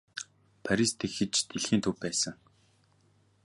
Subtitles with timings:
[0.63, 2.35] Парис тэгэхэд ч дэлхийн төв байсан.